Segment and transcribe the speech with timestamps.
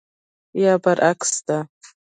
[0.63, 1.57] یا برعکس ده.